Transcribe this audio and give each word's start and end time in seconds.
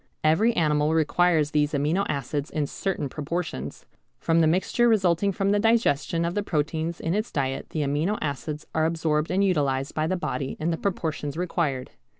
Every 0.23 0.53
animal 0.53 0.95
requires 0.95 1.51
these 1.51 1.73
amino 1.73 2.07
acids 2.09 2.49
in 2.49 2.65
certain 2.65 3.07
proportions. 3.07 3.85
From 4.17 4.39
the 4.41 4.47
mixture 4.47 4.87
resulting 4.89 5.31
from 5.31 5.51
the 5.51 5.59
digestion 5.59 6.25
of 6.25 6.33
the 6.33 6.41
proteins 6.41 6.99
in 6.99 7.13
its 7.13 7.31
diet 7.31 7.67
the 7.69 7.81
amino 7.81 8.17
acids 8.19 8.65
are 8.73 8.85
absorbed 8.87 9.29
and 9.29 9.43
utilised 9.43 9.93
by 9.93 10.07
the 10.07 10.17
body 10.17 10.57
in 10.59 10.71
the 10.71 10.77
proportions 10.77 11.37
required. 11.37 11.91